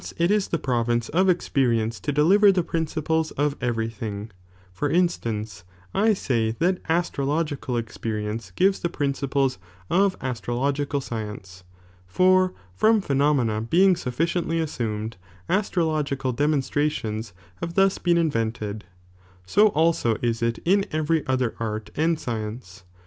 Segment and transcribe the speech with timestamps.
[0.01, 3.87] liCTce it 13* the province of experience to deliver ^ f_,^j^, the principles of every
[3.87, 4.31] thing,
[4.73, 9.57] for instance, I say ii'toBupp th«l astrological experience gives the principles
[9.91, 11.63] §5,So^if^.„ of astrologies science,
[12.07, 15.17] for from ptienomena being t» "ot kI »ulficieDlly assumed,
[15.47, 18.85] astrological demonstrations Imve thus been invented,
[19.45, 22.85] so ulso is it in every other art and mence.